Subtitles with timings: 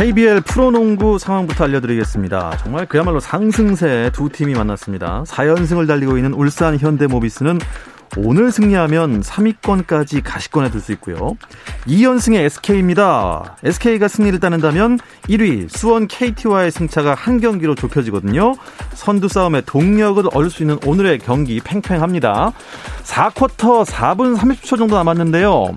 [0.00, 2.56] KBL 프로농구 상황부터 알려드리겠습니다.
[2.62, 5.24] 정말 그야말로 상승세 두 팀이 만났습니다.
[5.26, 7.58] 4연승을 달리고 있는 울산 현대모비스는
[8.16, 11.36] 오늘 승리하면 3위권까지 가시권에 들 수 있고요.
[11.86, 13.58] 2연승의 SK입니다.
[13.62, 18.54] SK가 승리를 따낸다면 1위 수원 KT와의 승차가 한 경기로 좁혀지거든요.
[18.94, 22.52] 선두 싸움에 동력을 얻을 수 있는 오늘의 경기 팽팽합니다.
[23.04, 25.74] 4쿼터 4분 30초 정도 남았는데요.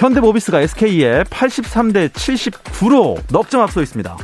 [0.00, 4.16] 현대모비스가 SK에 83대 79로 넉 점 앞서 있습니다.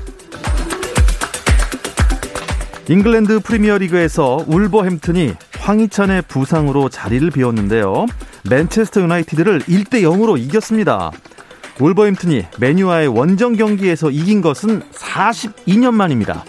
[2.89, 8.07] 잉글랜드 프리미어리그에서 울버햄튼이 황희찬의 부상으로 자리를 비웠는데요.
[8.49, 11.11] 맨체스터 유나이티드를 1대 0으로 이겼습니다.
[11.79, 16.43] 울버햄튼이 메뉴와의 원정 경기에서 이긴 것은 42년 만입니다.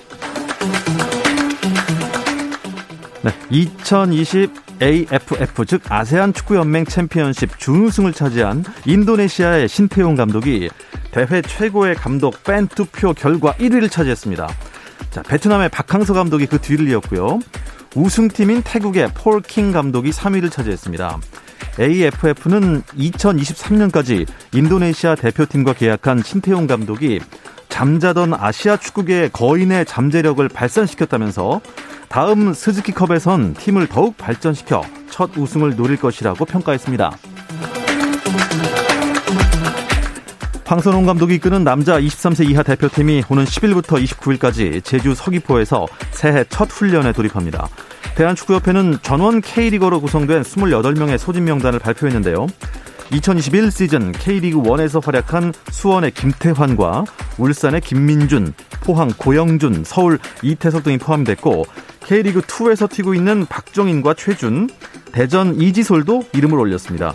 [3.28, 10.70] 네, 2020 AFF 즉 아세안 축구연맹 챔피언십 준우승을 차지한 인도네시아의 신태용 감독이
[11.12, 14.48] 대회 최고의 감독 팬 투표 결과 1위를 차지했습니다.
[15.10, 17.40] 자, 베트남의 박항서 감독이 그 뒤를 이었고요.
[17.96, 21.20] 우승팀인 태국의 폴킹 감독이 3위를 차지했습니다.
[21.80, 27.20] AFF는 2023년까지 인도네시아 대표팀과 계약한 신태용 감독이
[27.70, 31.62] 잠자던 아시아 축구계의 거인의 잠재력을 발산시켰다면서
[32.10, 37.12] 다음 스즈키컵에선 팀을 더욱 발전시켜 첫 우승을 노릴 것이라고 평가했습니다.
[40.66, 47.14] 황선홍 감독이 이끄는 남자 23세 이하 대표팀이 오는 10일부터 29일까지 제주 서귀포에서 새해 첫 훈련에
[47.14, 47.70] 돌입합니다.
[48.16, 52.48] 대한축구협회는 전원 K리거로 구성된 28명의 소집 명단을 발표했는데요.
[53.12, 57.06] 2021 시즌 K리그 1에서 활약한 수원의 김태환과
[57.38, 61.66] 울산의 김민준, 포항 고영준, 서울 이태석 등이 포함됐고
[62.06, 64.70] K리그 2에서 뛰고 있는 박종인과 최준,
[65.12, 67.14] 대전 이지솔도 이름을 올렸습니다.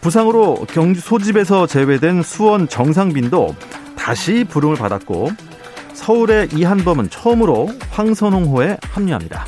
[0.00, 3.54] 부상으로 경주 소집에서 제외된 수원 정상빈도
[3.96, 5.30] 다시 부름을 받았고
[5.94, 9.46] 서울의 이한범은 처음으로 황선홍호에 합류합니다.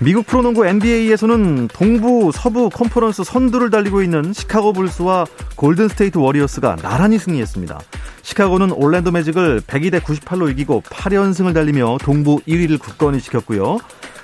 [0.00, 5.26] 미국 프로농구 NBA에서는 동부 서부 컨퍼런스 선두를 달리고 있는 시카고 불스와
[5.56, 7.80] 골든 스테이트 워리어스가 나란히 승리했습니다.
[8.22, 13.78] 시카고는 올랜도 매직을 102대 98로 이기고 8연승을 달리며 동부 1위를 굳건히 지켰고요.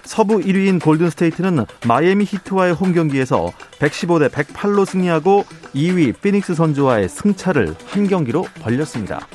[0.04, 7.74] 서부 1위인 골든 스테이트는 마이애미 히트와의 홈 경기에서 115대 108로 승리하고 2위 피닉스 선즈와의 승차를
[7.86, 9.26] 한 경기로 벌렸습니다.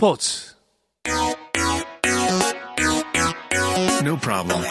[0.00, 0.54] 스포츠
[4.04, 4.62] No problem.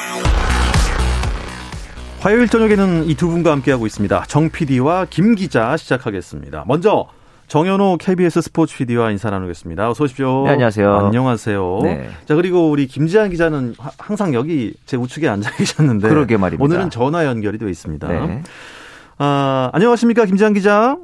[2.21, 4.23] 화요일 저녁에는 이 두 분과 함께하고 있습니다.
[4.29, 6.63] 정 PD와 김 기자 시작하겠습니다.
[6.65, 7.07] 먼저
[7.47, 9.89] 정현호 KBS 스포츠 PD와 인사 나누겠습니다.
[9.89, 10.45] 어서 오십시오.
[10.45, 10.95] 네, 안녕하세요.
[10.95, 11.79] 안녕하세요.
[11.83, 12.09] 네.
[12.23, 16.63] 자, 그리고 우리 김지한 기자는 항상 여기 제 우측에 앉아 계셨는데 그러게 말입니다.
[16.63, 18.07] 오늘은 전화 연결이 되어 있습니다.
[18.07, 18.43] 네.
[19.17, 20.23] 아, 안녕하십니까?
[20.23, 20.95] 김지한 기자.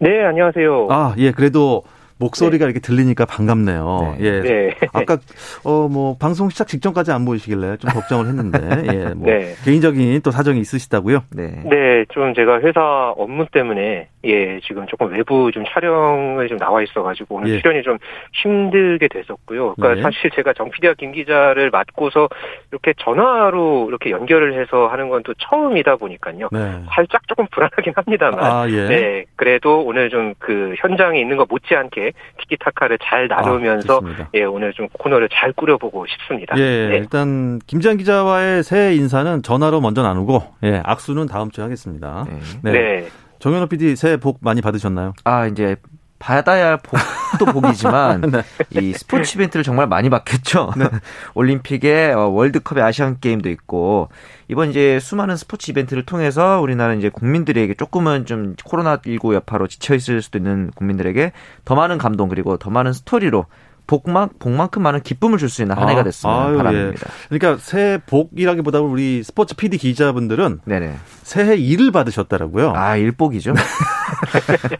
[0.00, 0.88] 네, 안녕하세요.
[0.90, 1.84] 아, 예, 그래도
[2.20, 2.70] 목소리가 네.
[2.70, 4.16] 이렇게 들리니까 반갑네요.
[4.18, 4.24] 네.
[4.24, 4.40] 예.
[4.42, 4.74] 네.
[4.92, 5.18] 아까
[5.64, 8.58] 어 뭐 방송 시작 직전까지 안 보이시길래 좀 걱정을 했는데
[8.92, 9.14] 예.
[9.14, 9.54] 뭐 네.
[9.64, 11.24] 개인적인 또 사정이 있으시다고요?
[11.34, 11.62] 네.
[11.64, 17.02] 네, 좀 제가 회사 업무 때문에 예, 지금 조금 외부 좀 촬영을 좀 나와 있어
[17.02, 17.60] 가지고 오늘 예.
[17.60, 17.96] 출연이 좀
[18.34, 19.74] 힘들게 됐었고요.
[19.74, 20.02] 그러니까 네.
[20.02, 22.28] 사실 제가 정 PD와 김 기자를 맡고서
[22.70, 26.48] 이렇게 전화로 이렇게 연결을 해서 하는 건 또 처음이다 보니까요.
[26.50, 26.82] 네.
[26.94, 28.42] 살짝 조금 불안하긴 합니다만.
[28.42, 28.88] 아, 예.
[28.88, 29.24] 네.
[29.36, 34.88] 그래도 오늘 좀 그 현장에 있는 거 못지않게 티키타카를 잘 나누면서 아, 예, 오늘 좀
[34.92, 36.56] 코너를 잘 꾸려보고 싶습니다.
[36.58, 36.96] 예, 네.
[36.96, 42.26] 일단 김지한 기자와의 새해 인사는 전화로 먼저 나누고 예, 악수는 다음 주에 하겠습니다.
[42.28, 42.38] 네.
[42.62, 42.72] 네.
[42.72, 43.08] 네.
[43.40, 45.14] 정현호 PD 새해 복 많이 받으셨나요?
[45.24, 45.76] 아, 이제
[46.20, 46.98] 받아야 복
[47.30, 48.42] 복도 복이지만 네.
[48.80, 50.72] 이 스포츠 이벤트를 정말 많이 봤겠죠.
[50.76, 50.88] 네.
[51.34, 54.08] 올림픽에 어, 월드컵에 아시안 게임도 있고
[54.48, 59.94] 이번 이제 수많은 스포츠 이벤트를 통해서 우리나라 이제 국민들에게 조금은 좀 코로나 19 여파로 지쳐
[59.94, 61.32] 있을 수도 있는 국민들에게
[61.64, 63.46] 더 많은 감동 그리고 더 많은 스토리로
[63.86, 67.06] 복만 복만큼 많은 기쁨을 줄 수 있는 한 해가 아, 됐으면 아, 바랍니다.
[67.06, 67.28] 예.
[67.28, 70.94] 그러니까 새해 복이라기보다 우리 스포츠 PD 기자분들은 네네.
[71.24, 72.72] 새해 일을 받으셨다라고요.
[72.76, 73.54] 아 일복이죠.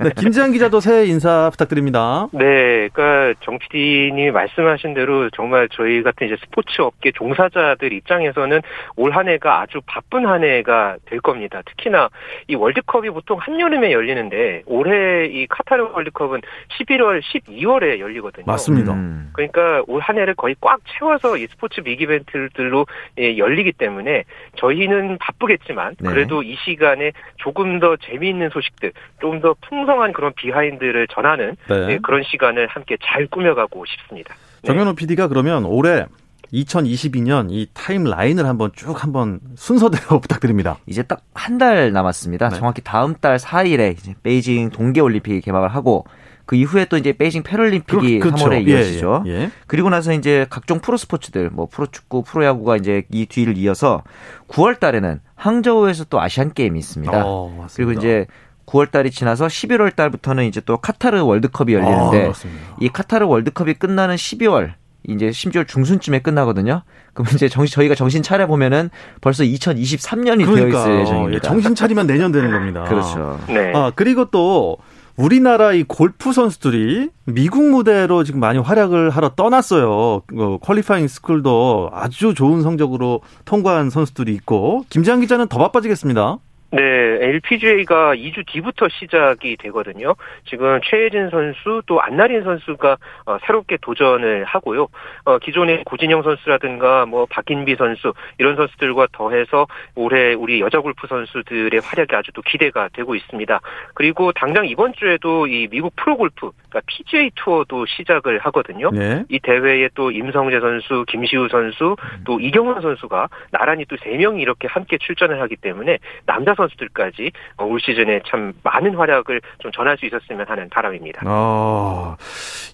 [0.01, 2.29] 네, 김지한 기자도 새해 인사 부탁드립니다.
[2.33, 8.61] 네, 그러니까 정 PD님이 말씀하신 대로 정말 저희 같은 이제 스포츠 업계 종사자들 입장에서는
[8.97, 11.63] 올 한 해가 아주 바쁜 한 해가 될 겁니다.
[11.67, 12.09] 특히나
[12.47, 16.41] 이 월드컵이 보통 한여름에 열리는데 올해 이 카타르 월드컵은
[16.79, 18.45] 11월, 12월에 열리거든요.
[18.47, 18.93] 맞습니다.
[18.93, 19.31] 음.
[19.33, 22.87] 그러니까 올 한 해를 거의 꽉 채워서 이 스포츠 big 이벤트들로
[23.19, 24.25] 예, 열리기 때문에
[24.57, 26.09] 저희는 바쁘겠지만 네.
[26.09, 28.93] 그래도 이 시간에 조금 더 재미있는 소식들,
[29.31, 31.87] 좀더 풍성한 그런 behind를 전하는 네.
[31.93, 34.35] 예, 그런 시간을 함께 잘 꾸며가고 싶습니다.
[34.63, 34.67] 네.
[34.67, 36.07] 정현호 PD가 그러면 올해
[36.53, 40.79] 2022년 이 timeline을 한번 쭉 한번 순서대로 부탁드립니다.
[40.87, 42.49] 이제 딱 한 달 남았습니다.
[42.51, 42.57] 네.
[42.57, 46.05] 정확히 다음 달 4일에 이제 베이징 동계올림픽이 개막을 하고
[46.47, 48.47] 그 이후에 또 이제 베이징 패럴림픽이 그, 그렇죠.
[48.47, 49.23] 3월에 이어지죠.
[49.27, 49.51] 예, 예.
[49.69, 54.03] 그리고 나서 이제 각종 프로 스포츠들 뭐 프로축구, 프로야구가 이제 이 뒤를 이어서
[54.49, 57.23] 9월 달에는 항저우에서 또 아시안 게임이 있습니다.
[57.25, 58.27] 어, 그리고 이제
[58.71, 62.33] 9월 달이 지나서 11월 달부터는 이제 또 카타르 월드컵이 열리는데 아,
[62.81, 64.73] 이 카타르 월드컵이 끝나는 12월
[65.09, 66.83] 이제 심지어 중순쯤에 끝나거든요.
[67.15, 68.91] 그럼 이제 정신 저희가 정신 차려 보면은
[69.21, 71.35] 벌써 2023년이 그러니까, 되어 있을 예정입니다.
[71.35, 72.85] 예, 정신 차리면 내년 되는 겁니다.
[72.85, 73.41] 그렇죠.
[73.49, 73.73] 네.
[73.75, 74.79] 아 그리고 또
[75.17, 79.91] 우리나라 이 골프 선수들이 미국 무대로 지금 많이 활약을 하러 떠났어요.
[79.91, 86.39] 어, 퀄리파잉 스쿨도 아주 좋은 성적으로 통과한 선수들이 있고 김지한 기자는 더 바빠지겠습니다.
[86.73, 90.15] 네, LPGA가 2주 뒤부터 시작이 되거든요.
[90.49, 92.97] 지금 최혜진 선수 또 안나린 선수가
[93.27, 94.89] 어, 새롭게 도전을 하고요.
[95.25, 101.81] 어, 기존의 고진영 선수라든가 뭐 박인비 선수 이런 선수들과 더해서 올해 우리 여자 골프 선수들의
[101.81, 103.61] 활약이 아주 또 기대가 되고 있습니다.
[103.95, 108.91] 그리고 당장 이번 주에도 이 미국 프로 골프 그러니까 PGA 투어도 시작을 하거든요.
[108.91, 109.25] 네.
[109.29, 114.67] 이 대회에 또 임성재 선수, 김시우 선수, 또 이경원 선수가 나란히 또 세 명이 이렇게
[114.69, 120.47] 함께 출전을 하기 때문에 남자 선수들까지 올 시즌에 참 많은 활약을 좀 전할 수 있었으면
[120.49, 121.23] 하는 바람입니다.
[121.25, 122.17] 아,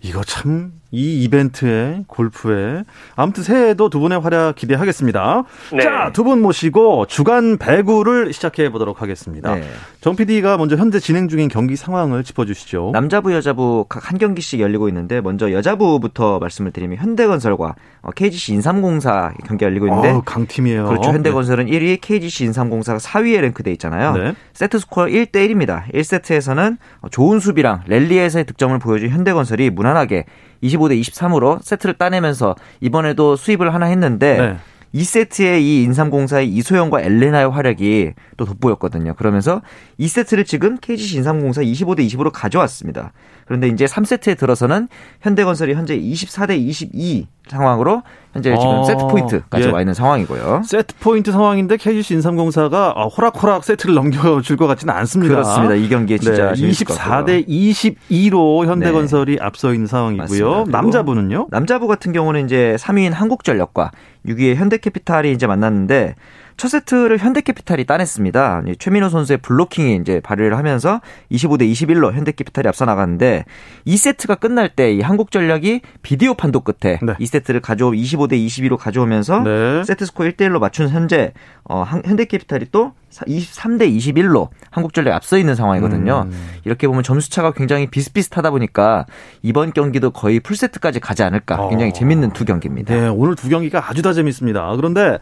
[0.02, 2.84] 이거 참 이 이벤트에 골프에
[3.16, 5.42] 아무튼 새해에도 두 분의 활약 기대하겠습니다.
[5.72, 5.82] 네.
[5.82, 9.54] 자, 두 분 모시고 주간 배구를 시작해 보도록 하겠습니다.
[9.54, 9.62] 네.
[10.00, 12.90] 정 PD가 먼저 현재 진행 중인 경기 상황을 짚어주시죠.
[12.92, 17.74] 남자부, 여자부 각 한 경기씩 열리고 있는데 먼저 여자부부터 말씀을 드리면 현대건설과
[18.14, 20.84] KGC 어, 인삼공사 경기 열리고 있는데 어, 강팀이에요.
[20.86, 21.10] 그렇죠.
[21.10, 21.72] 현대건설은 네.
[21.72, 24.12] 1위, KGC 인삼공사가 4위에 랭크돼 있잖아요.
[24.12, 24.34] 네.
[24.52, 25.90] 세트 스코어 1대 1입니다.
[25.92, 26.76] 1세트에서는
[27.10, 30.24] 좋은 수비랑 랠리에서의 득점을 보여준 현대건설이 무난하게
[30.62, 34.56] 25대 23으로 세트를 따내면서 이번에도 수입을 하나 했는데 네.
[34.94, 39.14] 2세트에 이 인삼공사의 이소영과 엘레나의 활약이 또 돋보였거든요.
[39.14, 39.60] 그러면서
[40.00, 43.12] 2세트를 지금 KGC 인삼공사 25대 20으로 가져왔습니다.
[43.46, 44.88] 그런데 이제 3세트에 들어서는
[45.20, 48.02] 현대건설이 현재 24대 22 상황으로
[48.32, 49.70] 현재 지금 어, 세트 포인트까지 예.
[49.70, 50.62] 와 있는 상황이고요.
[50.64, 55.36] 세트 포인트 상황인데 KGC 인삼공사가 어, 호락호락 세트를 넘겨줄 것 같지는 않습니다.
[55.36, 55.74] 그렇습니다.
[55.74, 59.38] 이 경기에 진짜 네, 24대 22로 현대건설이 네.
[59.40, 60.64] 앞서 있는 상황이고요.
[60.68, 61.46] 남자부는요?
[61.50, 63.92] 남자부 같은 경우는 이제 3위인 한국전력과
[64.26, 66.16] 6위의 현대캐피탈이 이제 만났는데
[66.56, 68.62] 첫 세트를 현대캐피탈이 따냈습니다.
[68.78, 73.44] 최민호 선수의 블로킹이 이제 발휘를 하면서 25대 21로 현대캐피탈이 앞서 나갔는데
[73.86, 77.14] 2세트가 끝날 때 이 한국전력이 비디오 판독 끝에 네.
[77.14, 79.84] 2세트를 가져오 25대 22로 가져오면서 네.
[79.84, 81.32] 세트 스코어 1대 1로 맞춘 현재
[81.64, 86.26] 어, 현대캐피탈이 또 23대 21로 한국전력이 앞서 있는 상황이거든요.
[86.26, 86.48] 음.
[86.64, 89.06] 이렇게 보면 점수 차가 굉장히 비슷비슷하다 보니까
[89.42, 91.68] 이번 경기도 거의 풀세트까지 가지 않을까 어.
[91.68, 91.92] 굉장히 어.
[91.92, 92.94] 재밌는 두 경기입니다.
[92.94, 94.74] 네, 오늘 두 경기가 아주 다 재밌습니다.
[94.76, 95.18] 그런데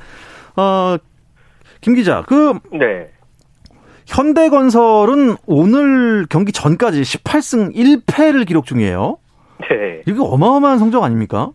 [0.56, 0.96] 어,
[1.84, 3.10] 김 기자, 그 네.
[4.06, 9.18] 현대건설은 오늘 경기 전까지 18승 1패를 기록 중이에요.
[9.68, 10.00] 네.
[10.06, 11.50] 이게 어마어마한 성적 아닙니까?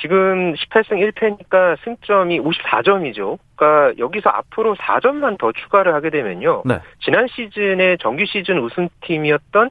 [0.00, 3.36] 지금 18승 1패니까 승점이 54점이죠.
[3.56, 6.62] 그러니까 여기서 앞으로 4점만 더 추가를 하게 되면요.
[6.64, 6.80] 네.
[7.04, 9.68] 지난 시즌에 정규 시즌 우승팀이었던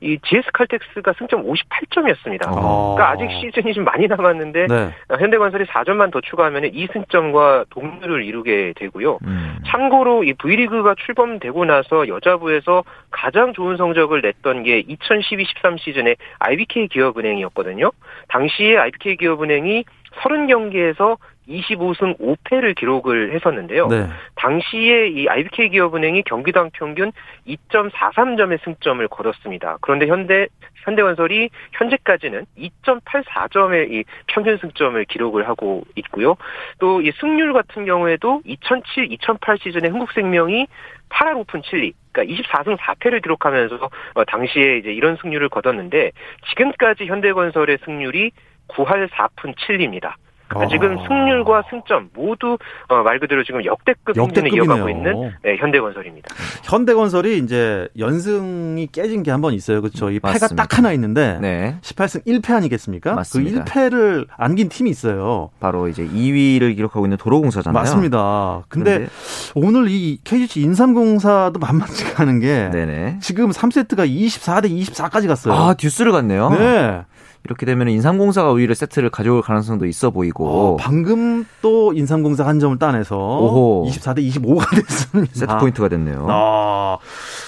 [0.00, 2.46] 이 GS 칼텍스가 승점 58점이었습니다.
[2.46, 2.94] 아.
[2.96, 4.90] 그러니까 아직 시즌이 좀 많이 남았는데 네.
[5.10, 9.18] 현대건설이 4점만 더 추가하면 2승점과 동률을 이루게 되고요.
[9.22, 9.58] 음.
[9.66, 17.90] 참고로 이 V리그가 출범되고 나서 여자부에서 가장 좋은 성적을 냈던 게 2012-13 시즌에 IBK 기업은행이었거든요.
[18.28, 19.84] 당시에 IBK 기업은행이
[20.22, 21.18] 30경기에서
[21.50, 23.88] 25승 5패를 기록을 했었는데요.
[23.88, 24.06] 네.
[24.36, 27.10] 당시에 이 IBK 기업은행이 경기당 평균
[27.46, 29.78] 2.43점의 승점을 거뒀습니다.
[29.80, 30.46] 그런데 현대
[30.84, 36.36] 현대건설이 현재까지는 2.84점의 이 평균 승점을 기록을 하고 있고요.
[36.78, 40.66] 또 이 승률 같은 경우에도 2007, 2008 시즌에 흥국생명이
[41.08, 46.12] 8할 오픈 7리, 그러니까 24승 4패를 기록하면서 어, 당시에 이제 이런 승률을 거뒀는데
[46.50, 48.30] 지금까지 현대건설의 승률이
[48.68, 50.14] 9할 4푼 7리입니다.
[50.50, 50.68] 그러니까 아.
[50.68, 56.28] 지금 승률과 승점 모두 어, 말 그대로 지금 역대급 행진을 이어가고 있는 네, 현대건설입니다.
[56.64, 59.80] 현대건설이 이제 연승이 깨진 게 한 번 있어요.
[59.80, 60.10] 그렇죠.
[60.10, 61.76] 이 패가 딱 하나 있는데 네.
[61.82, 63.14] 18승 1패 아니겠습니까?
[63.14, 63.64] 맞습니다.
[63.64, 65.48] 그 1패를 안긴 팀이 있어요.
[65.60, 67.72] 바로 이제 2위를 기록하고 있는 도로공사잖아요.
[67.80, 68.64] 맞습니다.
[68.68, 69.12] 근데 그런데...
[69.54, 73.18] 오늘 이 KGC 인삼공사도 만만치가 않은 게 네네.
[73.20, 75.54] 지금 3세트가 24대 24까지 갔어요.
[75.54, 76.50] 아, 듀스를 갔네요.
[76.50, 77.02] 네.
[77.44, 80.46] 이렇게 되면 인삼공사가 오히려 세트를 가져올 가능성도 있어 보이고.
[80.48, 83.86] 어, 방금 또 인삼공사 한 점을 따내서 오호.
[83.90, 85.32] 24대 25가 됐습니다.
[85.34, 86.26] 세트 포인트가 됐네요.
[86.28, 86.98] 아,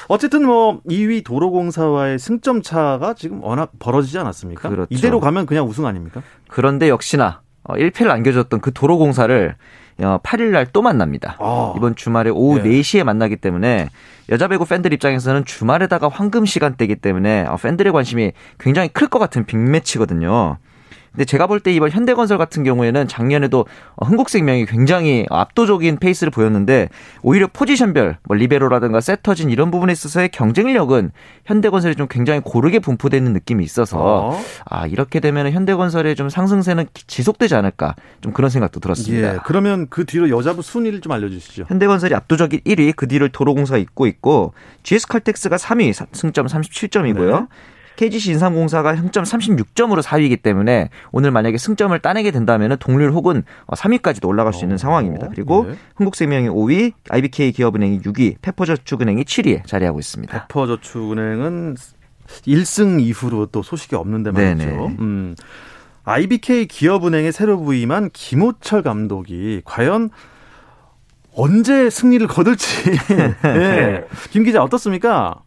[0.08, 4.68] 어쨌든 뭐 2위 도로공사와의 승점 차가 지금 워낙 벌어지지 않았습니까?
[4.70, 4.88] 그렇죠.
[4.90, 6.22] 이대로 가면 그냥 우승 아닙니까?
[6.48, 9.56] 그런데 역시나 1패를 어, 안겨줬던 그 도로공사를
[10.02, 11.36] 8일 어, 날또 만납니다.
[11.38, 11.74] 아.
[11.76, 12.80] 이번 주말에 오후 네.
[12.80, 13.88] 4시에 만나기 때문에
[14.30, 19.44] 여자 배구 팬들 입장에서는 주말에다가 황금 시간대이기 때문에 어, 팬들의 관심이 굉장히 클 것 같은
[19.44, 20.58] 빅매치거든요.
[21.12, 23.66] 근데 제가 볼 때 이번 현대건설 같은 경우에는 작년에도
[24.00, 26.88] 흥국생명이 굉장히 압도적인 페이스를 보였는데
[27.22, 31.12] 오히려 포지션별 뭐 리베로라든가 세터진 이런 부분에 있어서의 경쟁력은
[31.44, 34.40] 현대건설이 좀 굉장히 고르게 분포되는 느낌이 있어서 어.
[34.64, 39.34] 아 이렇게 되면 현대건설의 좀 상승세는 지속되지 않을까 좀 그런 생각도 들었습니다.
[39.34, 41.66] 예, 그러면 그 뒤로 여자부 순위를 좀 알려주시죠.
[41.68, 47.40] 현대건설이 압도적인 1위 그 뒤를 도로공사가 잇고 있고 GS칼텍스가 3위 승점 37점이고요.
[47.42, 47.46] 네.
[47.96, 54.52] KGC 인삼공사가 승점 36점으로 4위이기 때문에 오늘 만약에 승점을 따내게 된다면 동률 혹은 3위까지도 올라갈
[54.52, 55.28] 수 있는 어, 상황입니다.
[55.28, 55.76] 그리고 네.
[55.96, 60.46] 흥국생명이 5위, IBK 기업은행이 6위, 페퍼저축은행이 7위에 자리하고 있습니다.
[60.48, 61.76] 페퍼저축은행은
[62.46, 64.86] 1승 이후로 또 소식이 없는데 말이죠.
[64.98, 65.34] 음.
[66.04, 70.10] IBK 기업은행에 새로 부임한 김호철 감독이 과연
[71.34, 72.90] 언제 승리를 거둘지.
[73.42, 74.04] 네.
[74.30, 75.42] 김 기자 어떻습니까?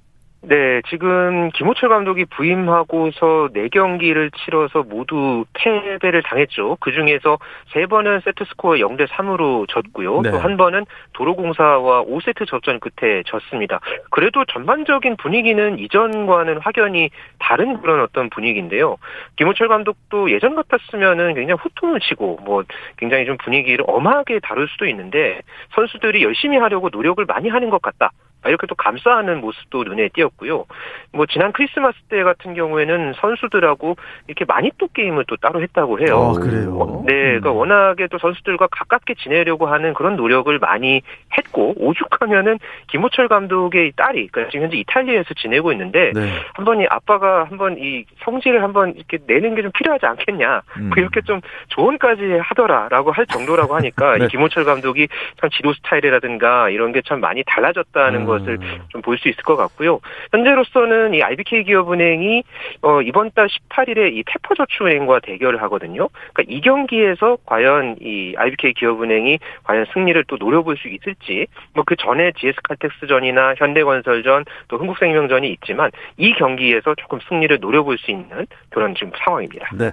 [0.48, 6.78] 네, 지금 김호철 감독이 부임하고서 4경기를 치러서 모두 패배를 당했죠.
[6.80, 7.40] 그 중에서
[7.74, 10.22] 3번은 세트스코어 0대 3으로 졌고요.
[10.22, 10.30] 네.
[10.30, 13.80] 또한 번은 도로공사와 5세트 접전 끝에 졌습니다.
[14.12, 17.10] 그래도 전반적인 분위기는 이전과는 확연히
[17.40, 18.98] 다른 그런 어떤 분위기인데요.
[19.38, 22.64] 김호철 감독도 예전 같았으면은 굉장히 후통을 치고 뭐
[22.98, 25.42] 굉장히 좀 분위기를 엄하게 다룰 수도 있는데
[25.74, 28.12] 선수들이 열심히 하려고 노력을 많이 하는 것 같다.
[28.50, 30.66] 이렇게 또 감싸는 모습도 눈에 띄었고요.
[31.14, 33.96] 뭐 지난 크리스마스 때 같은 경우에는 선수들하고
[34.28, 36.34] 이렇게 많이 또 게임을 또 따로 했다고 해요.
[36.36, 36.78] 아, 그래요.
[36.80, 37.58] 어, 네, 그러니까 음.
[37.58, 41.02] 워낙에 또 선수들과 가깝게 지내려고 하는 그런 노력을 많이
[41.38, 46.30] 했고 오죽하면은 김호철 감독의 딸이 그러니까 지금 현재 이탈리아에서 지내고 있는데 네.
[46.54, 50.92] 한번 이 아빠가 한번 이 성질을 한번 이렇게 내는 게 좀 필요하지 않겠냐 음.
[50.96, 54.28] 이렇게 좀 조언까지 하더라라고 할 정도라고 하니까 네.
[54.28, 55.08] 김호철 감독이
[55.42, 58.26] 참 지도 스타일이라든가 이런 게 참 많이 달라졌다는 음.
[58.26, 58.60] 것을
[58.92, 60.00] 좀 볼 수 있을 것 같고요.
[60.32, 62.44] 현재로서는 이 IBK 기업은행이
[62.82, 66.10] 어 이번 달 18일에 이 페퍼저축은행과 대결을 하거든요.
[66.34, 71.96] 그러니까 이 경기에서 과연 이 IBK 기업은행이 과연 승리를 또 노려볼 수 있을지 뭐 그
[71.96, 79.12] 전에 GS칼텍스전이나 현대건설전 또 흥국생명전이 있지만 이 경기에서 조금 승리를 노려볼 수 있는 그런 지금
[79.24, 79.68] 상황입니다.
[79.78, 79.92] 네.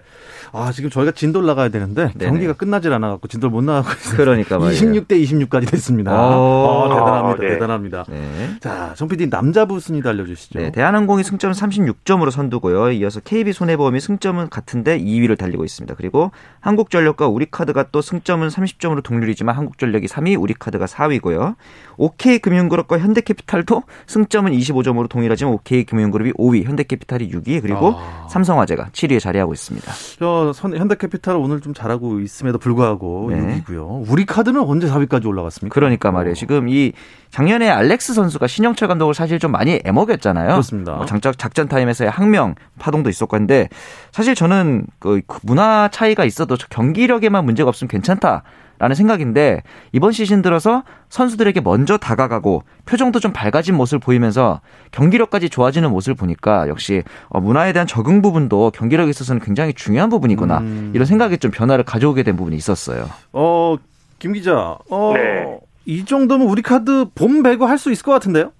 [0.53, 2.31] 아 지금 저희가 진도를 나가야 되는데 네네.
[2.31, 4.17] 경기가 끝나질 않아 갖고 진도를 못 나가고 있어요.
[4.17, 4.75] 그러니까 말이에요.
[4.81, 6.13] 26대 26까지 됐습니다.
[6.15, 7.43] 어, 대단합니다.
[7.43, 7.49] 네.
[7.49, 8.05] 대단합니다.
[8.09, 8.17] 네.
[8.61, 10.59] 자, 정 PD 남자부 순위도 알려주시죠.
[10.59, 12.93] 네, 대한항공이 승점 36점으로 선두고요.
[12.93, 15.95] 이어서 KB손해보험이 승점은 같은데 2위를 달리고 있습니다.
[15.97, 21.57] 그리고 한국전력과 우리카드가 또 승점은 30점으로 동률이지만 한국전력이 3위, 우리카드가 4위고요.
[21.97, 28.29] OK금융그룹과 현대캐피탈도 승점은 25점으로 동일하지만 OK금융그룹이 5위, 현대캐피탈이 6위, 그리고 아.
[28.31, 29.93] 삼성화재가 7위에 자리하고 있습니다.
[30.19, 33.63] 저 현대캐피탈 오늘 좀 잘하고 있음에도 불구하고 네.
[33.67, 34.11] 6위고요.
[34.11, 35.75] 우리카드는 언제 4위까지 올라갔습니까?
[35.75, 36.35] 그러니까 말이에요.
[36.35, 36.93] 지금 이
[37.31, 40.49] 작년에 알렉스 선수가 신영철 감독을 사실 좀 많이 애먹였잖아요.
[40.49, 40.93] 그렇습니다.
[40.93, 43.69] 뭐 장작 작전 타임에서의 항명 파동도 있었고 한데
[44.11, 48.43] 사실 저는 그 문화 차이가 있어도 경기력에만 문제가 없으면 괜찮다.
[48.79, 49.63] 라는 생각인데
[49.93, 54.61] 이번 시즌 들어서 선수들에게 먼저 다가가고 표정도 좀 밝아진 모습을 보이면서
[54.91, 60.59] 경기력까지 좋아지는 모습을 보니까 역시 어, 문화에 대한 적응 부분도 경기력에 있어서는 굉장히 중요한 부분이구나
[60.59, 60.91] 음.
[60.95, 63.09] 이런 생각에 좀 변화를 가져오게 된 부분이 있었어요.
[63.33, 63.77] 어,
[64.19, 64.77] 김 기자.
[64.91, 65.61] 어, 네.
[65.85, 68.53] 이 정도면 우리 카드 봄 배구 할 수 있을 것 같은데요?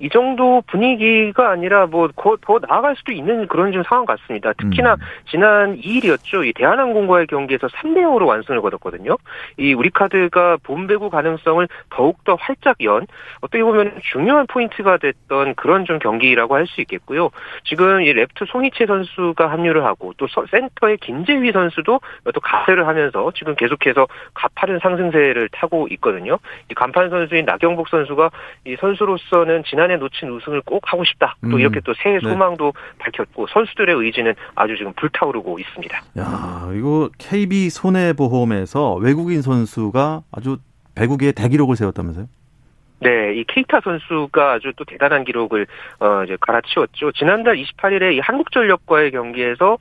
[0.00, 4.52] 이 정도 분위기가 아니라 뭐 더 나아갈 수도 있는 그런 좀 상황 같습니다.
[4.54, 4.98] 특히나 음.
[5.30, 6.46] 지난 2일이었죠.
[6.46, 9.16] 이 대한항공과의 경기에서 3대 0으로 완승을 거뒀거든요.
[9.58, 13.06] 이 우리카드가 봄 배구 가능성을 더욱더 활짝 연
[13.42, 17.30] 어떻게 보면 중요한 포인트가 됐던 그런 좀 경기라고 할 수 있겠고요.
[17.64, 22.00] 지금 이 레프트 송희채 선수가 합류를 하고 또 센터의 김재휘 선수도
[22.32, 26.38] 또 가세를 하면서 지금 계속해서 가파른 상승세를 타고 있거든요.
[26.70, 28.30] 이 간판 선수인 나경복 선수가
[28.66, 31.36] 이 선수로서는 지난 해 놓친 우승을 꼭 하고 싶다.
[31.42, 31.60] 또 음.
[31.60, 32.20] 이렇게 또 새해 네.
[32.20, 32.98] 소망도 네.
[32.98, 36.02] 밝혔고 선수들의 의지는 아주 지금 불타오르고 있습니다.
[36.18, 40.58] 야, 이거 KB 손해보험에서 외국인 선수가 아주
[40.94, 42.26] 배구계의 대기록을 세웠다면서요?
[43.00, 45.66] 네, 이 케이타 선수가 아주 또 대단한 기록을
[46.00, 47.12] 어 이제 갈아치웠죠.
[47.12, 49.78] 지난달 28일에 이 한국전력과의 경기에서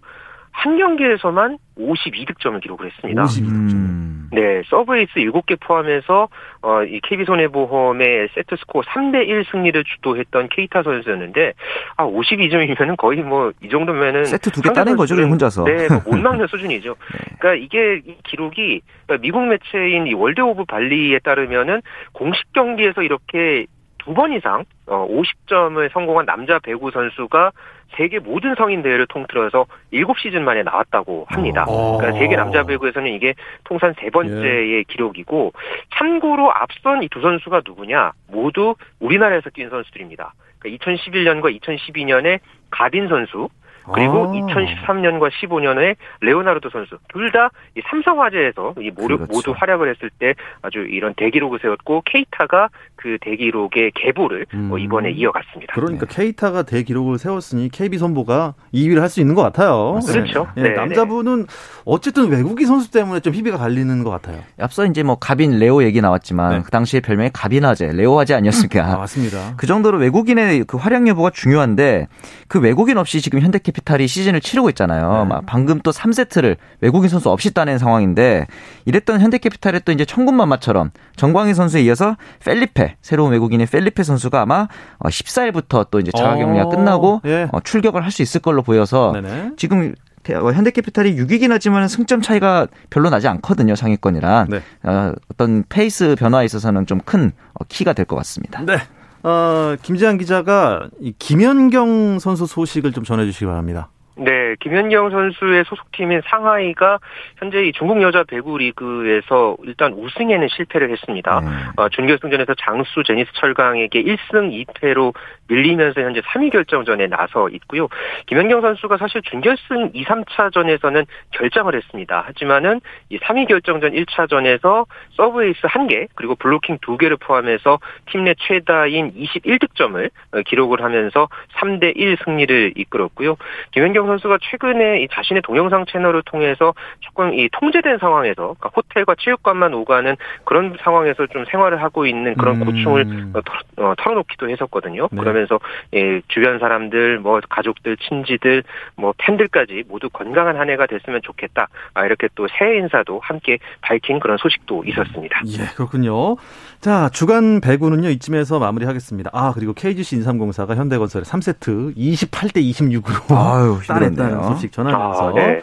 [0.60, 3.24] 한 경기에서만 52득점을 기록을 했습니다.
[3.24, 3.48] 52득점.
[3.74, 4.30] 음.
[4.32, 6.28] 네, 서브에이스 7개 포함해서
[6.62, 11.54] 어, 이 KB손해보험의 세트 스코어 3대 1 승리를 주도했던 케이타 선수였는데
[11.98, 15.64] 아 52점이면은 거의 뭐 이 정도면은 세트 두 개 따낸 거죠, 혼자서.
[15.64, 16.96] 네, 뭐 못 막는 수준이죠.
[17.14, 17.36] 네.
[17.40, 23.66] 그러니까 이게 이 기록이 그러니까 미국 매체인 이 World of Volley에 따르면은 공식 경기에서 이렇게
[24.00, 27.52] 두 번 이상 어 50점을 성공한 남자 배구 선수가
[27.96, 31.66] 세계 모든 성인 대회를 통틀어서 7시즌 만에 나왔다고 합니다.
[31.68, 31.98] 어.
[31.98, 34.84] 그러니까 세계 남자 배구에서는 이게 통산 세 번째의 예.
[34.84, 35.54] 기록이고
[35.96, 38.12] 참고로 앞선 이 두 선수가 누구냐?
[38.32, 40.34] 모두 우리나라에서 뛴 선수들입니다.
[40.60, 42.40] 그러니까 2011년과 2012년에
[42.70, 43.50] 가빈 선수,
[43.92, 44.32] 그리고 아.
[44.32, 49.26] 2013년과 15년에 레오나르도 선수 둘 다 이 삼성화재에서 이 모두, 그렇죠.
[49.34, 52.70] 모두 활약을 했을 때 아주 이런 대기록을 세웠고 케이타가
[53.02, 54.80] 그 대기록의 계보를 뭐 음.
[54.84, 55.74] 이번에 이어갔습니다.
[55.74, 56.16] 그러니까 네.
[56.16, 60.00] 케이타가 대기록을 세웠으니 KB 선보가 2위를 할 수 있는 것 같아요.
[60.06, 60.48] 그렇죠.
[60.56, 60.64] 네.
[60.64, 60.70] 네.
[60.76, 61.48] 남자분은
[61.86, 64.44] 어쨌든 외국인 선수 때문에 좀 희비가 갈리는 것 같아요.
[64.60, 66.62] 앞서 이제 뭐 가빈 레오 얘기 나왔지만 네.
[66.64, 68.86] 그 당시에 별명이 가빈화재, 레오화재 아니었습니까?
[68.86, 69.56] 아, 맞습니다.
[69.58, 72.08] 그 정도로 외국인의 그 활약 여부가 중요한데
[72.48, 75.26] 그 외국인 없이 지금 현대캐피탈이 시즌을 치르고 있잖아요.
[75.28, 75.36] 네.
[75.48, 78.46] 방금 또 3세트를 외국인 선수 없이 따낸 상황인데
[78.86, 82.16] 이랬던 현대캐피탈의 또 이제 천군만마처럼 전광인 선수에 이어서
[82.46, 84.68] 펠리페 새로운 외국인의 펠리페 선수가 아마
[85.04, 87.48] 14일부터 어, 또 이제 자가격리가 어, 끝나고 예.
[87.52, 89.52] 어, 출격을 할 수 있을 걸로 보여서 네네.
[89.58, 89.94] 지금
[90.32, 94.62] 어, 현대캐피탈이 6위긴 하지만 승점 차이가 별로 나지 않거든요 상위권이랑 네.
[94.84, 97.32] 어떤 페이스 변화에 있어서는 좀 큰
[97.70, 98.62] 키가 될 것 같습니다.
[98.64, 98.78] 네.
[99.24, 103.90] 어, 김지한 기자가 김연경 선수 소식을 좀 전해주시기 바랍니다.
[104.18, 107.00] 네, 김연경 선수의 소속팀인 상하이가
[107.38, 111.40] 현재 이 중국 여자 배구 리그에서 일단 우승에는 실패를 했습니다.
[111.42, 111.48] 네.
[111.76, 115.14] 어, 준결승전에서 장수 제니스 철강에게 1승 2패로
[115.48, 117.88] 밀리면서 현재 3위 결정전에 나서 있고요.
[118.28, 122.24] 김연경 선수가 사실 준결승 2, 3차전에서는 결장을 했습니다.
[122.28, 124.86] 하지만은 이 3위 결정전 1차전에서
[125.16, 127.80] 서브 에이스 1개 그리고 블로킹 2개를 포함해서
[128.12, 133.38] 팀 내 최다인 21득점을 어, 기록을 하면서 3대 1 승리를 이끌었고요.
[133.72, 139.74] 김현경 선수가 최근에 이 자신의 동영상 채널을 통해서 조금 이 통제된 상황에서 그러니까 호텔과 체육관만
[139.74, 142.66] 오가는 그런 상황에서 좀 생활을 하고 있는 그런 음.
[142.66, 145.08] 고충을 어, 어, 털어놓기도 했었거든요.
[145.12, 145.18] 네.
[145.18, 145.60] 그러면서
[145.94, 148.64] 예, 주변 사람들, 뭐 가족들, 친지들,
[148.96, 151.68] 뭐 팬들까지 모두 건강한 한 해가 됐으면 좋겠다.
[151.94, 155.42] 아, 이렇게 또 새해 인사도 함께 밝힌 그런 소식도 있었습니다.
[155.48, 156.36] 예, 그렇군요.
[156.80, 159.32] 자, 주간 배구는요, 이쯤에서 마무리하겠습니다.
[159.34, 165.62] 아, 그리고 KGC 인삼공사가 현대건설의 3세트 28대 26으로 아유, 따냈다는 소식 전하면서 아, 네.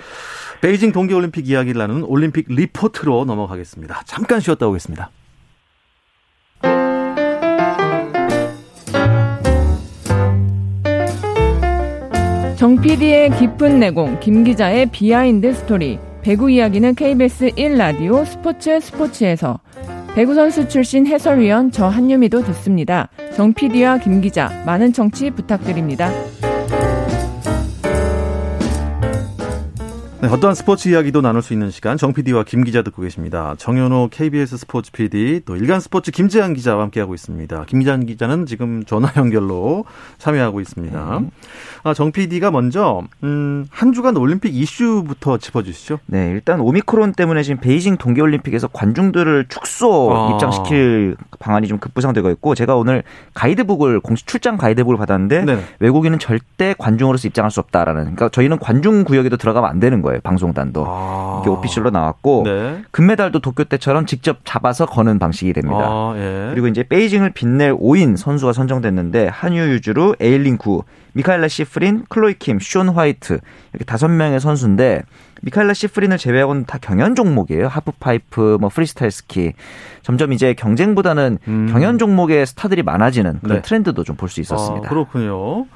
[0.61, 4.03] 베이징 동계올림픽 이야기를 나누는 올림픽 리포트로 넘어가겠습니다.
[4.05, 5.11] 잠깐 쉬었다 오겠습니다.
[12.57, 15.99] 정 PD의 깊은 내공, 김 기자의 behind story.
[16.23, 19.61] 배구 이야기는 KBS 1라디오 스포츠 스포츠에서
[20.17, 23.09] 배구 선수 출신 해설위원 저 한유미도 듣습니다.
[23.37, 26.11] 정 PD와 김 기자 많은 청취 부탁드립니다.
[30.19, 33.55] 네, 어떠한 스포츠 이야기도 나눌 수 있는 시간 정 PD와 김 기자 듣고 계십니다.
[33.59, 37.65] 정현호 KBS 스포츠 PD 또 일간 스포츠 김재한 기자와 함께하고 있습니다.
[37.67, 39.85] 김재한 기자는 지금 전화 연결로
[40.17, 41.19] 참여하고 있습니다.
[41.21, 41.29] 네.
[41.83, 45.99] 아, 정 PD가 먼저 음, 한 주간 올림픽 이슈부터 짚어주시죠.
[46.07, 50.33] 네, 일단 오미크론 때문에 지금 베이징 동계올림픽에서 관중들을 축소 아.
[50.33, 53.03] 입장시킬 방안이 좀 급부상되고 있고 제가 오늘
[53.35, 59.05] 가이드북을 공식 출장 가이드북을 받았는데 네 외국인은 절대 관중으로서 입장할 수 없다라는 그러니까 저희는 관중
[59.05, 60.16] 구역에도 들어가면 안 되는 거예요.
[60.17, 60.21] 거예요.
[60.23, 60.85] 방송단도.
[60.87, 61.41] 아.
[61.43, 62.83] 이게 오피셜로 나왔고 네.
[62.91, 65.79] 금메달도 도쿄 때처럼 직접 잡아서 거는 방식이 됩니다.
[65.81, 66.51] 아, 예.
[66.53, 72.59] 그리고 이제 베이징을 빛낼 5인 선수가 선정됐는데 한유 유주루, 에일린 구, 미카엘라 시프린, 클로이 킴,
[72.59, 73.39] 숀 화이트
[73.73, 75.03] 이렇게 다섯 명의 선수인데
[75.43, 77.69] 미카엘라 시프린을 제외하고는 다 경연 종목이에요.
[77.69, 79.53] 하프파이프, 뭐 프리스타일 스키.
[80.03, 81.69] 점점 이제 경쟁보다는 음.
[81.73, 83.63] 경연 종목의 스타들이 많아지는 그런 네.
[83.63, 84.87] 트렌드도 좀 볼 수 있었습니다.
[84.87, 85.67] 아, 그렇군요.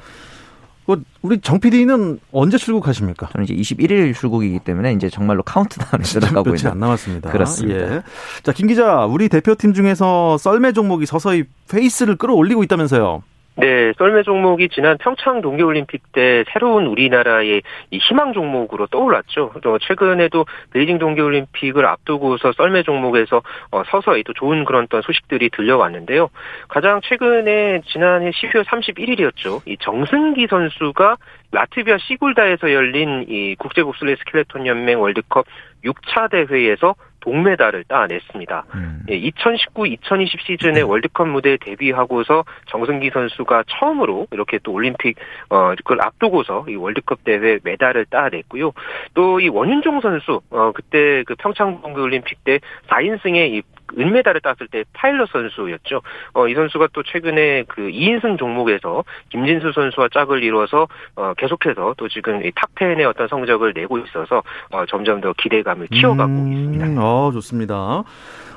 [0.97, 3.29] 그 우리 정 PD는 언제 출국하십니까?
[3.33, 6.71] 저는 이제 21일 출국이기 때문에 이제 정말로 카운트다운을 들어가고 있는.
[6.71, 7.31] 안 남았습니다.
[7.31, 7.97] 그렇습니다.
[7.97, 8.03] 예.
[8.43, 13.23] 자, 김 기자, 우리 대표팀 중에서 썰매 종목이 서서히 페이스를 끌어올리고 있다면서요?
[13.57, 19.53] 네, 썰매 종목이 지난 평창 동계올림픽 때 새로운 우리나라의 이 희망 종목으로 떠올랐죠.
[19.63, 26.31] 또 최근에도 베이징 동계올림픽을 앞두고서 썰매 종목에서 어, 서서히 또 좋은 그런 어떤 소식들이 들려왔는데요.
[26.69, 29.63] 가장 최근에 지난해 12월 31일이었죠.
[29.67, 31.17] 이 정승기 선수가
[31.53, 35.47] 라트비아 시굴다에서 열린 이 국제봅슬레이 스켈레톤 연맹 월드컵
[35.85, 38.65] 6차 대회에서 동메달을 따냈습니다.
[38.75, 39.03] 음.
[39.09, 45.17] 예, 2019-2020 시즌에 월드컵 무대에 데뷔하고서 정승기 선수가 처음으로 이렇게 또 올림픽
[45.49, 48.73] 어 그걸 앞두고서 이 월드컵 대회 메달을 따냈고요.
[49.15, 53.63] 또 이 원윤종 선수 어 그때 그 평창 동계 올림픽 때 4인승의 이
[53.99, 56.03] 은메달을 땄을 때 파일럿 선수였죠.
[56.35, 62.09] 어, 이 선수가 또 최근에 그 2인승 종목에서 김진수 선수와 짝을 이루어서 어, 계속해서 또
[62.09, 67.03] 지금 top 10의 어떤 성적을 내고 있어서 어, 점점 더 기대감을 키워가고 음, 있습니다.
[67.03, 68.05] 어, 좋습니다.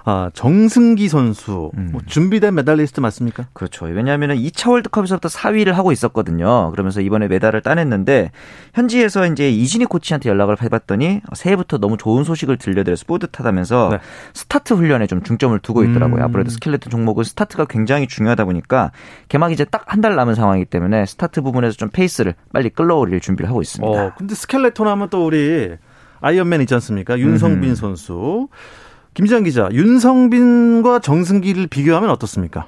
[0.05, 1.89] 아, 정승기 선수 음.
[1.93, 3.45] 뭐 준비된 메달리스트 맞습니까?
[3.53, 3.85] 그렇죠.
[3.85, 6.71] 왜냐하면 2차 월드컵에서부터 4위를 하고 있었거든요.
[6.71, 8.31] 그러면서 이번에 메달을 따냈는데
[8.73, 13.99] 현지에서 이제 이진희 코치한테 연락을 해봤더니 새해부터 너무 좋은 소식을 들려드려서 뿌듯하다면서 네.
[14.33, 16.21] 스타트 훈련에 좀 중점을 두고 있더라고요.
[16.21, 16.23] 음.
[16.23, 18.91] 아무래도 스켈레톤 종목은 스타트가 굉장히 중요하다 보니까
[19.29, 23.47] 개막 이제 딱 한 달 남은 상황이기 때문에 스타트 부분에서 좀 페이스를 빨리 끌어올릴 준비를
[23.49, 23.89] 하고 있습니다.
[24.05, 25.75] 어, 근데 스켈레톤 하면 또 우리
[26.19, 27.17] 아이언맨 있지 않습니까?
[27.19, 27.75] 윤성빈 음.
[27.75, 28.47] 선수.
[29.13, 32.65] 김지한 기자, 윤성빈과 정승기를 비교하면 어떻습니까?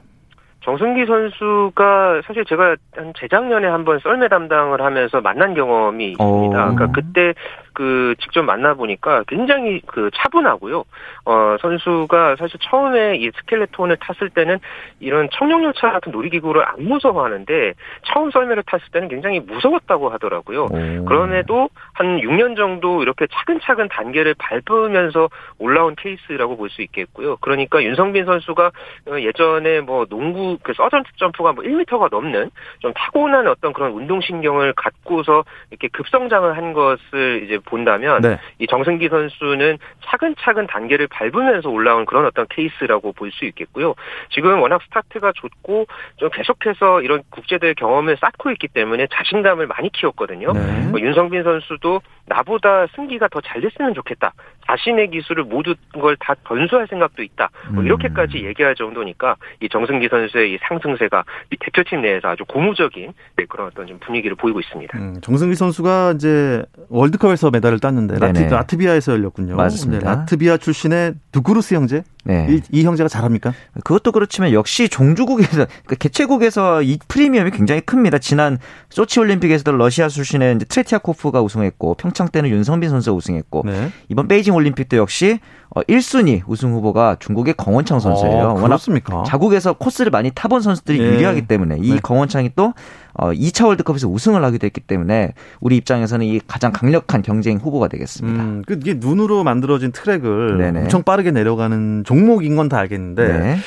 [0.61, 6.23] 정승기 선수가 사실 제가 한 재작년에 한번 썰매 담당을 하면서 만난 경험이 있습니다.
[6.25, 6.49] 오.
[6.49, 7.33] 그러니까 그때
[7.75, 10.83] 그 직접 만나보니까 굉장히 그 차분하고요.
[11.25, 14.59] 어, 선수가 사실 처음에 이 스켈레톤을 탔을 때는
[14.99, 20.65] 이런 청룡열차 같은 놀이기구를 안 무서워하는데 처음 썰매를 탔을 때는 굉장히 무서웠다고 하더라고요.
[20.65, 21.05] 오.
[21.05, 27.37] 그럼에도 한 6년 정도 이렇게 차근차근 단계를 밟으면서 올라온 케이스라고 볼 수 있겠고요.
[27.37, 28.71] 그러니까 윤성빈 선수가
[29.19, 35.43] 예전에 뭐 농구 그 서전트 점프가 뭐 1m가 넘는 좀 타고난 어떤 그런 운동신경을 갖고서
[35.71, 38.39] 이렇게 급성장을 한 것을 이제 본다면 네.
[38.59, 43.95] 이 정승기 선수는 차근차근 단계를 밟으면서 올라온 그런 어떤 케이스라고 볼 수 있겠고요.
[44.29, 50.53] 지금 워낙 스타트가 좋고 좀 계속해서 이런 국제대회 경험을 쌓고 있기 때문에 자신감을 많이 키웠거든요.
[50.53, 50.87] 네.
[50.91, 54.33] 뭐 윤성빈 선수도 나보다 승기가 더 잘 됐으면 좋겠다.
[54.67, 57.49] 자신의 기술을 모든 걸다 전수할 생각도 있다.
[57.71, 57.85] 뭐 음.
[57.85, 63.67] 이렇게까지 얘기할 정도니까 이 정승기 선수의 이 상승세가 이 대표팀 내에서 아주 고무적인 네, 그런
[63.67, 64.97] 어떤 좀 분위기를 보이고 있습니다.
[64.97, 69.55] 음, 정승기 선수가 이제 월드컵에서 메달을 땄는데 라트, 라트비아에서 열렸군요.
[69.55, 69.99] 맞습니다.
[69.99, 72.47] 네, 라트비아 출신의 두구르스 형제 네.
[72.49, 73.53] 이, 이, 형제가 잘합니까?
[73.83, 78.17] 그것도 그렇지만 역시 종주국에서 그러니까 개최국에서 이 프리미엄이 굉장히 큽니다.
[78.17, 78.57] 지난
[78.89, 83.89] 소치 올림픽에서도 러시아 출신의 트레티아코프가 우승했고 평창 때는 윤성빈 선수가 우승했고 네.
[84.09, 85.39] 이번 베이징 올림픽도 역시
[85.75, 88.51] 1순위 어, 우승 후보가 중국의 정원창 선수예요.
[88.51, 89.23] 아, 그렇습니까?
[89.23, 91.05] 자국에서 코스를 많이 타본 선수들이 네.
[91.05, 91.99] 유리하기 때문에 이 네.
[92.05, 92.73] 정원창이 또
[93.17, 98.43] 2차 어, 월드컵에서 우승을 하게 됐기 때문에 우리 입장에서는 이 가장 강력한 경쟁 후보가 되겠습니다.
[98.43, 100.81] 음, 그 이게 눈으로 만들어진 트랙을 네네.
[100.83, 103.57] 엄청 빠르게 내려가는 종목인 건 다 알겠는데 네.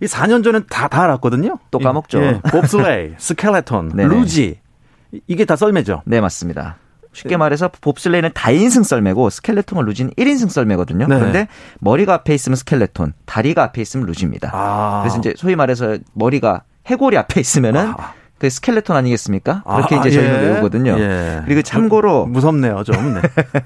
[0.00, 1.58] 이 4년 전엔 다, 다 알았거든요.
[1.70, 2.22] 또 까먹죠.
[2.22, 4.60] 예, 봅슬레이, 스켈레톤, 루지
[5.26, 6.02] 이게 다 썰매죠.
[6.06, 6.76] 네, 맞습니다.
[7.16, 11.06] 쉽게 말해서 봅슬레이는 다인승 썰매고 스켈레톤과 루지는 1인승 썰매거든요.
[11.06, 11.18] 네.
[11.18, 11.48] 그런데
[11.80, 14.50] 머리가 앞에 있으면 스켈레톤, 다리가 앞에 있으면 루지입니다.
[14.52, 15.00] 아.
[15.02, 18.12] 그래서 이제 소위 말해서 머리가 해골이 앞에 있으면은 아.
[18.38, 19.62] 그 스켈레톤 아니겠습니까?
[19.64, 20.48] 그렇게 아, 이제 저희는 예.
[20.48, 20.96] 외우거든요.
[20.98, 21.42] 예.
[21.46, 23.14] 그리고 참고로 무섭네요, 좀.
[23.14, 23.22] 네.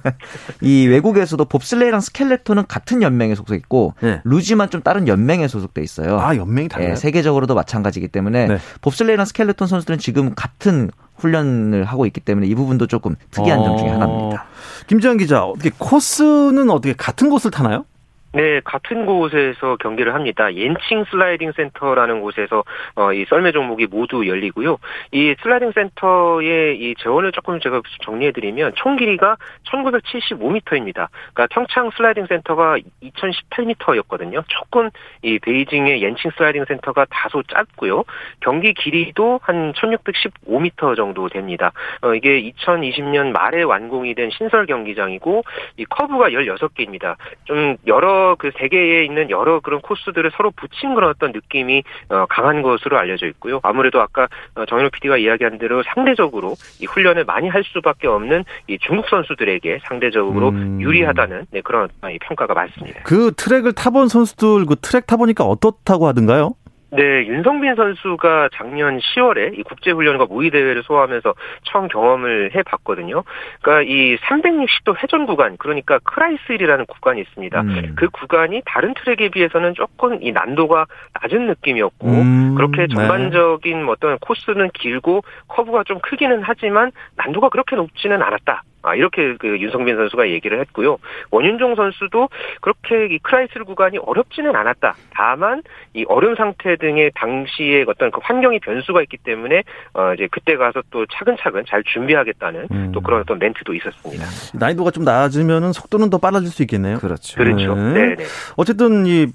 [0.63, 4.21] 이 외국에서도 봅슬레이랑 스켈레톤은 같은 연맹에 소속 있고 예.
[4.23, 6.21] 루지만 좀 다른 연맹에 소속돼 있어요.
[6.21, 6.91] 아, 연맹이 달라요?
[6.91, 8.59] 예, 세계적으로도 마찬가지이기 때문에 네.
[8.81, 13.65] 봅슬레이랑 스켈레톤 선수들은 지금 같은 훈련을 하고 있기 때문에 이 부분도 조금 특이한 어...
[13.65, 14.45] 점 중에 하나입니다.
[14.87, 17.85] 김지현 기자, 어떻게 코스는 어떻게 같은 곳을 타나요?
[18.33, 20.55] 네, 같은 곳에서 경기를 합니다.
[20.55, 22.63] 옌칭 슬라이딩 센터라는 곳에서
[22.95, 24.79] 어, 이 썰매 종목이 모두 열리고요.
[25.11, 29.37] 이 슬라이딩 센터의 이 제원을 조금 제가 정리해드리면 총 길이가
[29.69, 31.09] 1975m입니다.
[31.35, 34.45] 그러니까 평창 슬라이딩 센터가 2018m였거든요.
[34.47, 34.91] 조금
[35.23, 38.05] 이 베이징의 옌칭 슬라이딩 센터가 다소 짧고요.
[38.39, 41.73] 경기 길이도 한 1615m 정도 됩니다.
[42.03, 45.43] 어, 이게 2020년 말에 완공이 된 신설 경기장이고
[45.79, 47.17] 이 커브가 16개입니다.
[47.45, 52.63] 좀 여러 그 세계에 있는 여러 그런 코스들을 서로 붙인 그런 어떤 느낌이 어, 강한
[52.63, 53.61] 것으로 알려져 있고요.
[53.63, 58.79] 아무래도 아까 어, 정현호 PD가 이야기한 대로 상대적으로 이 훈련을 많이 할 수밖에 없는 이
[58.79, 60.81] 중국 선수들에게 상대적으로 음.
[60.81, 61.89] 유리하다는 네, 그런
[62.23, 63.03] 평가가 많습니다.
[63.05, 66.55] 그 트랙을 타본 선수들 그 트랙 타보니까 어떻다고 하던가요?
[66.93, 73.23] 네, 윤성빈 선수가 작년 10월에 이 국제훈련과 모의대회를 소화하면서 처음 경험을 해봤거든요.
[73.63, 77.61] 그러니까 이 360도 회전 구간, 그러니까 Kreisel이라는 구간이 있습니다.
[77.61, 77.93] 음.
[77.97, 80.87] 그 구간이 다른 트랙에 비해서는 조금 이 난도가
[81.23, 82.95] 낮은 느낌이었고, 음, 그렇게 네.
[82.95, 83.91] 전반적인 네.
[83.91, 88.65] 어떤 코스는 길고 커브가 좀 크기는 하지만 난도가 그렇게 높지는 않았다.
[88.83, 90.99] 아, 이렇게 그 윤성빈 선수가 얘기를 했고요.
[91.31, 92.29] 원윤종 선수도
[92.61, 94.95] 그렇게 이 크라이슬 구간이 어렵지는 않았다.
[95.11, 95.63] 다만
[95.95, 99.63] 이 얼음 상태 등의 당시의 어떤 그 환경이 변수가 있기 때문에
[99.95, 102.93] 어 이제 그때 가서 또 차근차근 잘 준비하겠다는 음.
[102.93, 104.25] 또 그런 어떤 멘트도 있었습니다.
[104.55, 106.99] 난이도가 좀 낮으면은 속도는 더 빨라질 수 있겠네요.
[106.99, 107.37] 그렇죠.
[107.37, 107.75] 그렇죠.
[107.75, 108.15] 네.
[108.17, 108.25] 네
[108.57, 109.27] 어쨌든 이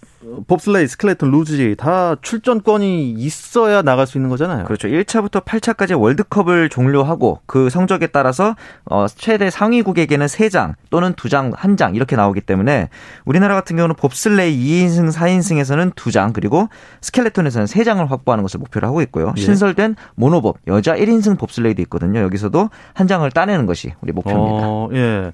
[0.48, 4.66] 봅슬레이, 스켈레톤, 루즈지 다 출전권이 있어야 나갈 수 있는 거잖아요.
[4.66, 4.88] 그렇죠.
[4.88, 12.16] 1차부터 8차까지 월드컵을 종료하고 그 성적에 따라서 어 최대 상위국에게는 3장 또는 2장, 1장 이렇게
[12.16, 12.90] 나오기 때문에
[13.26, 16.70] 우리나라 같은 경우는 봅슬레이 2인승, 4인승에서는 2장 그리고
[17.02, 19.34] 스켈레톤에서는 3장을 확보하는 것을 목표로 하고 있고요.
[19.38, 19.42] 예.
[19.42, 22.22] 신설된 모노법 여자 1인승 봅슬레이도 있거든요.
[22.22, 24.66] 여기서도 한 장을 따내는 것이 우리 목표입니다.
[24.68, 25.32] 어, 예.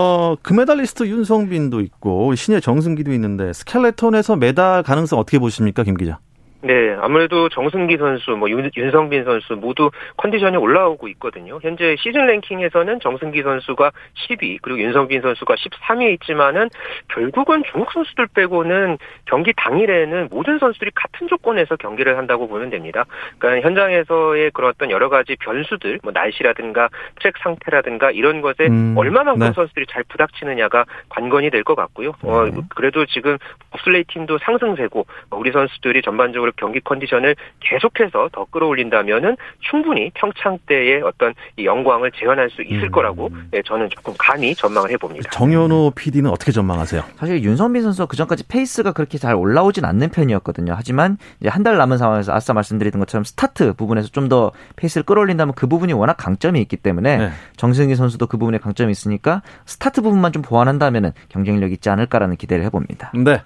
[0.00, 6.20] 어, 금메달리스트 윤성빈도 있고 신예 정승기도 있는데 스켈레톤에서 메달 가능성 어떻게 보십니까, 김 기자?
[6.60, 11.60] 네, 아무래도 정승기 선수, 뭐 윤, 윤성빈 선수 모두 컨디션이 올라오고 있거든요.
[11.62, 16.68] 현재 시즌 랭킹에서는 정승기 선수가 10위, 그리고 윤성빈 선수가 13위에 있지만은
[17.08, 23.04] 결국은 중국 선수들 빼고는 경기 당일에는 모든 선수들이 같은 조건에서 경기를 한다고 보면 됩니다.
[23.38, 26.88] 그러니까 현장에서의 그런 어떤 여러 가지 변수들, 뭐 날씨라든가
[27.20, 29.52] 트랙 상태라든가 이런 것에 음, 얼마만큼 네.
[29.52, 32.14] 선수들이 잘 부닥치느냐가 관건이 될 것 같고요.
[32.22, 32.52] 어, 네.
[32.74, 33.36] 그래도 지금
[33.70, 39.36] 봅슬레이 팀도 상승세고 우리 선수들이 전반적으로 개인적으로 경기 컨디션을 계속해서 더 끌어올린다면은
[39.70, 42.90] 충분히 평창 때의 어떤 이 영광을 재현할 수 있을 음.
[42.90, 45.30] 거라고 네, 저는 조금 감히 전망을 해봅니다.
[45.30, 47.02] 정현호 PD는 어떻게 전망하세요?
[47.16, 50.74] 사실 윤성빈 선수가 그 전까지 페이스가 그렇게 잘 올라오진 않는 편이었거든요.
[50.76, 55.54] 하지만 이제 한 달 남은 상황에서 아까 말씀드리던 것처럼 스타트 부분에서 좀 더 페이스를 끌어올린다면
[55.54, 57.30] 그 부분이 워낙 강점이 있기 때문에 네.
[57.56, 63.10] 정승기 선수도 그 부분에 강점이 있으니까 스타트 부분만 좀 보완한다면은 경쟁력 있지 않을까라는 기대를 해봅니다.
[63.14, 63.40] 네.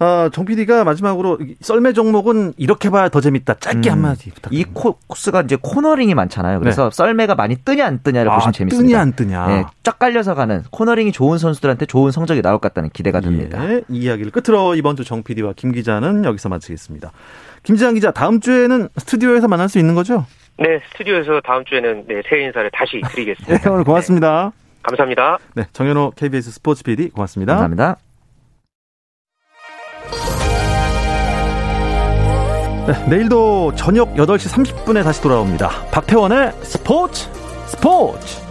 [0.00, 3.54] 어, 정 PD가 마지막으로 썰매 종목은 이렇게 봐야 더 재밌다.
[3.60, 4.70] 짧게 음, 한마디 부탁드립니다.
[4.70, 4.74] 이
[5.08, 6.58] 코스가 이제 코너링이 많잖아요.
[6.60, 6.96] 그래서 네.
[6.96, 8.86] 썰매가 많이 뜨냐 안 뜨냐를 아, 보시면 재밌습니다.
[8.88, 9.46] 뜨냐 안 뜨냐.
[9.46, 13.64] 네, 쫙 깔려서 가는 코너링이 좋은 선수들한테 좋은 성적이 나올 것 같다는 기대가 듭니다.
[13.70, 17.12] 예, 이 이야기를 끝으로 이번 주 정 PD와 김 기자는 여기서 마치겠습니다.
[17.62, 20.26] 김지장 기자, 다음 주에는 스튜디오에서 만날 수 있는 거죠?
[20.58, 23.58] 네, 스튜디오에서 다음 주에는 네, 새해 인사를 다시 드리겠습니다.
[23.58, 24.52] 네, 오늘 고맙습니다.
[24.54, 25.38] 네, 감사합니다.
[25.54, 27.52] 네, 정현호 KBS 스포츠 PD 고맙습니다.
[27.54, 27.96] 감사합니다.
[32.86, 34.50] 네, 내일도 저녁 8시
[34.84, 35.70] 30분에 다시 돌아옵니다.
[35.90, 37.30] 박태원의 스포츠
[37.66, 38.43] 스포츠!